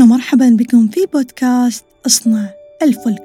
[0.00, 2.50] أهلا ومرحبا بكم في بودكاست أصنع
[2.82, 3.24] الفلك.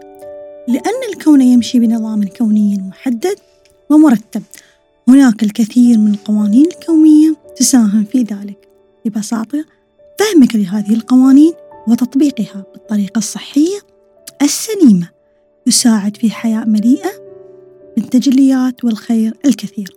[0.68, 3.36] لأن الكون يمشي بنظام كوني محدد
[3.90, 4.44] ومرتب
[5.08, 8.68] هناك الكثير من القوانين الكونية تساهم في ذلك.
[9.06, 9.66] ببساطة
[10.20, 11.54] فهمك لهذه القوانين
[11.88, 13.80] وتطبيقها بالطريقة الصحية
[14.42, 15.10] السليمة
[15.68, 17.12] يساعد في حياة مليئة
[17.96, 19.96] بالتجليات والخير الكثير.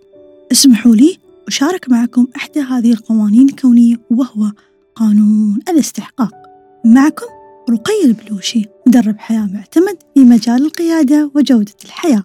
[0.53, 1.19] اسمحوا لي
[1.49, 4.53] أشارك معكم إحدى هذه القوانين الكونية وهو
[4.95, 6.48] قانون الاستحقاق.
[6.85, 7.27] معكم
[7.71, 12.25] رقي البلوشي مدرب حياة معتمد في مجال القيادة وجودة الحياة.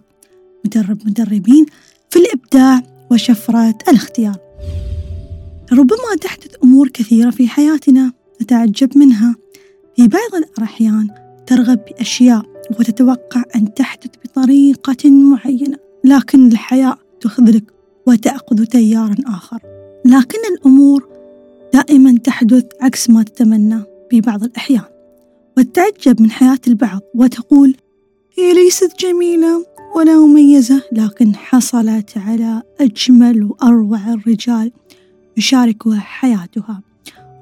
[0.64, 1.66] مدرب مدربين
[2.10, 4.36] في الإبداع وشفرة الاختيار.
[5.72, 8.12] ربما تحدث أمور كثيرة في حياتنا
[8.42, 9.34] نتعجب منها.
[9.96, 11.08] في بعض الأحيان
[11.46, 12.42] ترغب بأشياء
[12.80, 17.64] وتتوقع أن تحدث بطريقة معينة لكن الحياة تخذلك
[18.06, 19.58] وتأخذ تيارا آخر.
[20.04, 21.08] لكن الأمور
[21.74, 23.93] دائما تحدث عكس ما تتمنى.
[24.10, 24.84] في بعض الأحيان
[25.58, 27.76] وتتعجب من حياة البعض وتقول
[28.38, 34.72] هي ليست جميلة ولا مميزة لكن حصلت على أجمل وأروع الرجال
[35.36, 36.82] يشاركها حياتها.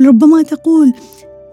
[0.03, 0.92] ربما تقول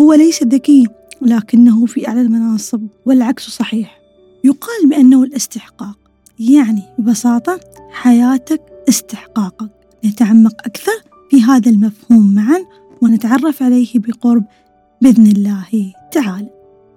[0.02, 0.88] هو ليس ذكي
[1.22, 4.00] لكنه في أعلى المناصب والعكس صحيح.
[4.44, 5.98] يقال بأنه الاستحقاق
[6.40, 7.60] يعني ببساطة
[7.92, 9.70] حياتك استحقاقك.
[10.06, 12.66] نتعمق أكثر في هذا المفهوم معا
[13.02, 14.44] ونتعرف عليه بقرب
[15.02, 16.50] بإذن الله تعالى.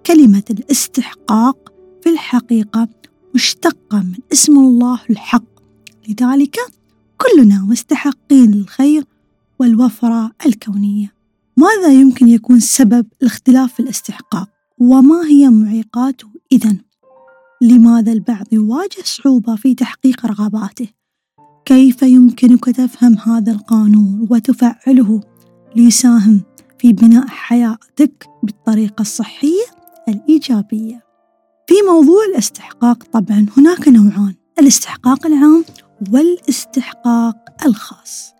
[0.06, 1.72] كلمة الاستحقاق
[2.02, 2.88] في الحقيقة
[3.34, 5.44] مشتقة من اسم الله الحق.
[6.08, 6.56] لذلك
[7.18, 9.04] كلنا مستحقين للخير
[9.58, 11.12] والوفرة الكونية.
[11.56, 16.78] ماذا يمكن يكون سبب الاختلاف في الاستحقاق؟ وما هي معيقاته إذن؟
[17.62, 20.88] لماذا البعض يواجه صعوبة في تحقيق رغباته؟
[21.64, 25.20] كيف يمكنك تفهم هذا القانون وتفعله؟
[25.76, 26.40] ليساهم
[26.82, 29.64] في بناء حياتك بالطريقة الصحية
[30.08, 31.04] الإيجابية.
[31.66, 35.64] في موضوع الاستحقاق طبعا هناك نوعان الاستحقاق العام
[36.12, 38.32] والاستحقاق الخاص.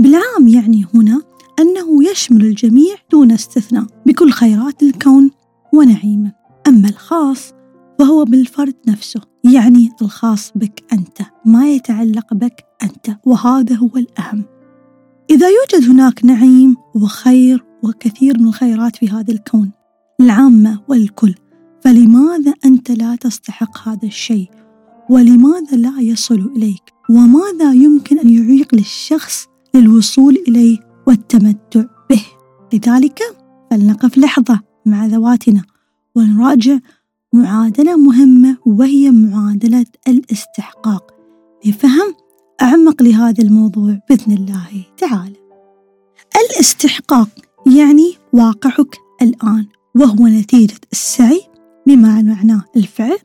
[0.00, 1.22] بالعام يعني هنا
[1.60, 5.30] أنه يشمل الجميع دون استثناء بكل خيرات الكون
[5.74, 6.32] ونعيمه.
[6.68, 7.52] أما الخاص
[7.98, 14.44] فهو بالفرد نفسه يعني الخاص بك أنت ما يتعلق بك أنت وهذا هو الأهم.
[15.30, 19.70] إذا يوجد هناك نعيم وخير وكثير من الخيرات في هذا الكون
[20.20, 21.34] العامة والكل.
[21.84, 24.50] فلماذا أنت لا تستحق هذا الشيء؟
[25.10, 32.24] ولماذا لا يصل إليك؟ وماذا يمكن أن يعيق للشخص للوصول إليه والتمتع به؟
[32.72, 33.20] لذلك
[33.70, 35.62] فلنقف لحظة مع ذواتنا
[36.14, 36.78] ونراجع
[37.32, 41.14] معادلة مهمة وهي معادلة الاستحقاق.
[41.66, 42.14] لفهم
[42.62, 45.36] أعمق لهذا الموضوع بإذن الله تعالى.
[46.36, 47.28] الاستحقاق
[47.78, 51.40] يعني واقعك الآن وهو نتيجة السعي
[51.86, 53.18] بما معناه الفعل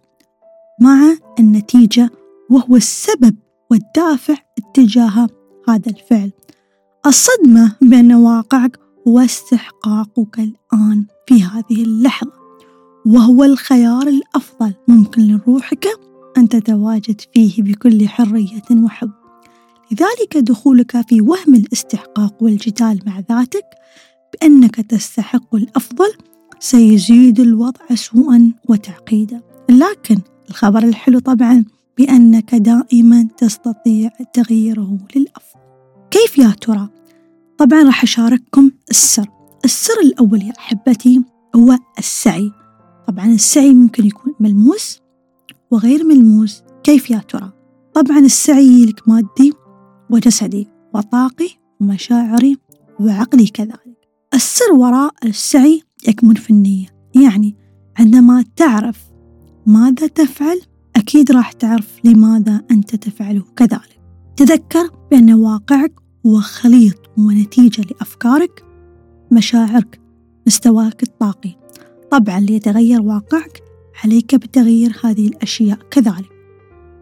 [0.82, 2.10] مع النتيجة
[2.50, 3.36] وهو السبب
[3.72, 5.28] والدافع اتجاه
[5.70, 6.32] هذا الفعل.
[7.06, 12.32] الصدمة بأن واقعك هو استحقاقك الآن في هذه اللحظة
[13.06, 15.88] وهو الخيار الأفضل ممكن لروحك
[16.38, 19.12] أن تتواجد فيه بكل حرية وحب
[19.92, 23.66] لذلك دخولك في وهم الاستحقاق والجدال مع ذاتك
[24.36, 26.14] بأنك تستحق الأفضل
[26.60, 29.42] سيزيد الوضع سوءا وتعقيدا.
[29.70, 30.18] لكن
[30.50, 31.66] الخبر الحلو طبعا
[31.98, 35.60] بأنك دائما تستطيع تغييره للأفضل.
[36.12, 36.90] كيف يا ترى؟
[37.58, 39.28] طبعا راح أشارككم السر.
[39.66, 41.22] السر الأول يا أحبتي
[41.56, 42.52] هو السعي.
[43.08, 45.02] طبعا السعي ممكن يكون ملموس
[45.72, 46.64] وغير ملموس.
[46.84, 47.52] كيف يا ترى؟
[47.94, 49.54] طبعا السعي لك مادي
[50.10, 51.50] وجسدي وطاقي
[51.82, 52.58] ومشاعري
[53.00, 53.85] وعقلي كذلك.
[54.34, 56.88] السر وراء السعي يكمن في النية.
[57.16, 57.56] يعني
[58.00, 59.00] عندما تعرف
[59.66, 60.62] ماذا تفعل
[60.96, 63.44] أكيد راح تعرف لماذا أنت تفعله.
[63.56, 64.00] كذلك
[64.38, 65.94] تذكر بأن واقعك
[66.26, 68.66] هو خليط ونتيجة لأفكارك
[69.32, 70.02] مشاعرك
[70.48, 71.56] مستواك الطاقي.
[72.12, 73.64] طبعا ليتغير واقعك
[74.04, 75.78] عليك بتغيير هذه الأشياء.
[75.92, 76.30] كذلك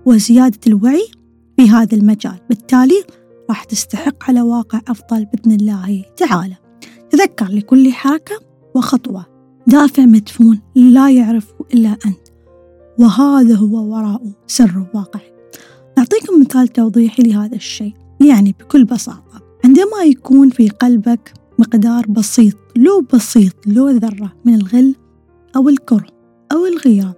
[0.05, 1.07] وزيادة الوعي
[1.57, 2.39] في هذا المجال.
[2.49, 3.03] بالتالي
[3.49, 6.62] راح تستحق على واقع أفضل بإذن الله تعالى.
[7.13, 8.39] تذكر لكل حركة
[8.75, 9.25] وخطوة.
[9.68, 12.27] دافع مدفون لا يعرفه إلا أنت.
[13.00, 15.19] وهذا هو وراء سر الواقع
[15.98, 17.94] نعطيكم مثال توضيحي لهذا الشيء.
[18.21, 24.95] يعني بكل بساطة عندما يكون في قلبك مقدار بسيط لو بسيط لو ذرة من الغل
[25.56, 26.07] أو الكره
[26.51, 27.15] أو الغيرة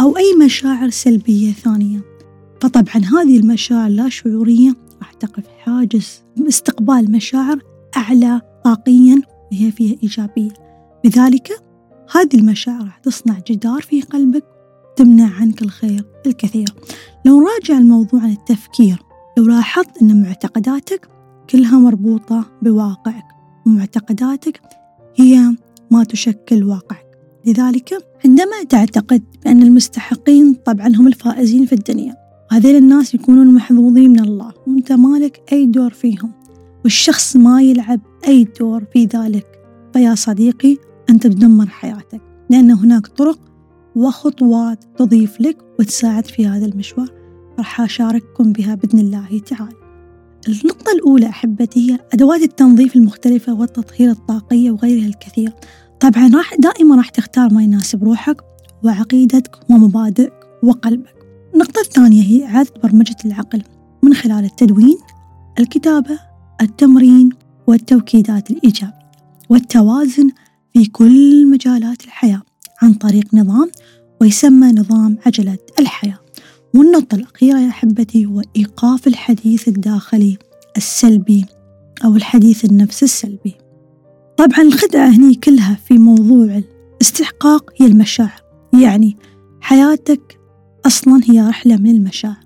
[0.00, 2.00] أو أي مشاعر سلبية ثانية.
[2.60, 7.58] فطبعا هذه المشاعر لا شعورية راح تقف حاجز استقبال مشاعر
[7.96, 9.22] أعلى طاقيا
[9.52, 10.50] وهي فيها إيجابية.
[11.04, 11.52] لذلك
[12.14, 14.44] هذه المشاعر راح تصنع جدار في قلبك
[14.96, 16.74] تمنع عنك الخير الكثير.
[17.24, 19.02] لو نراجع الموضوع عن التفكير
[19.38, 21.08] لو لاحظت أن معتقداتك
[21.50, 23.24] كلها مربوطة بواقعك
[23.66, 24.60] ومعتقداتك
[25.16, 25.56] هي
[25.90, 27.10] ما تشكل واقعك.
[27.46, 32.16] لذلك عندما تعتقد بأن المستحقين طبعا هم الفائزين في الدنيا
[32.50, 36.32] هذيل الناس يكونون محظوظين من الله وأنت مالك أي دور فيهم
[36.84, 39.46] والشخص ما يلعب أي دور في ذلك؟
[39.92, 40.76] فيا صديقي
[41.10, 42.20] أنت تدمر حياتك
[42.50, 43.38] لأن هناك طرق
[43.96, 47.08] وخطوات تضيف لك وتساعد في هذا المشوار.
[47.58, 49.76] راح أشارككم بها بإذن الله تعالى.
[50.48, 55.52] النقطة الأولى أحبتي هي أدوات التنظيف المختلفة والتطهير الطاقية وغيرها الكثير.
[56.00, 58.42] طبعا راح دائما راح تختار ما يناسب روحك
[58.84, 60.32] وعقيدتك ومبادئك
[60.62, 61.14] وقلبك.
[61.54, 63.62] النقطة الثانية هي إعادة برمجة العقل.
[64.02, 64.98] من خلال التدوين
[65.58, 66.18] الكتابة
[66.62, 67.30] التمرين
[67.70, 68.98] والتوكيدات الإيجابية
[69.48, 70.30] والتوازن
[70.72, 72.42] في كل مجالات الحياة
[72.82, 73.70] عن طريق نظام
[74.20, 76.18] ويسمى نظام عجلة الحياة.
[76.74, 80.38] والنقطة الأخيرة يا أحبتي هو إيقاف الحديث الداخلي
[80.76, 81.44] السلبي
[82.04, 83.54] أو الحديث النفس السلبي.
[84.36, 86.62] طبعا الخدعة هني كلها في موضوع
[86.96, 88.42] الاستحقاق هي المشاعر.
[88.80, 89.16] يعني
[89.60, 90.38] حياتك
[90.86, 92.44] أصلا هي رحلة من المشاعر.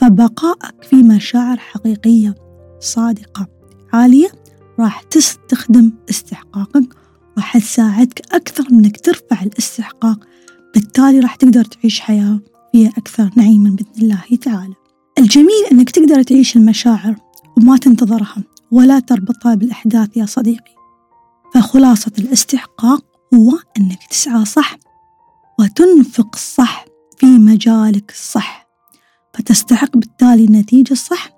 [0.00, 2.34] فبقائك في مشاعر حقيقية
[2.80, 3.48] صادقة
[3.92, 4.41] عالية
[4.78, 6.96] راح تستخدم استحقاقك
[7.36, 10.26] راح تساعدك أكثر من إنك ترفع الاستحقاق
[10.74, 12.40] بالتالي راح تقدر تعيش حياة
[12.72, 14.74] فيها أكثر نعيما بإذن الله تعالى.
[15.18, 17.16] الجميل أنك تقدر تعيش المشاعر
[17.56, 20.74] وما تنتظرها ولا تربطها بالأحداث يا صديقي.
[21.54, 23.04] فخلاصة الاستحقاق
[23.34, 24.76] هو أنك تسعى صح
[25.58, 26.84] وتنفق صح
[27.18, 28.68] في مجالك الصح
[29.34, 31.30] فتستحق بالتالي النتيجة الصح.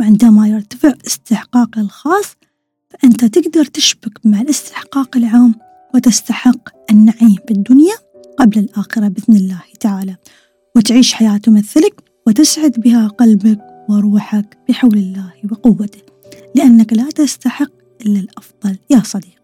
[0.00, 2.36] وعندما يرتفع استحقاق الخاص
[2.92, 5.54] فأنت تقدر تشبك مع الاستحقاق العام
[5.94, 7.94] وتستحق النعيم بالدنيا
[8.38, 10.16] قبل الآخرة بإذن الله تعالى.
[10.76, 13.58] وتعيش حياة تمثلك وتسعد بها قلبك
[13.88, 16.02] وروحك بحول الله وقوته
[16.54, 17.70] لأنك لا تستحق
[18.06, 18.78] إلا الأفضل.
[18.90, 19.41] يا صديقي.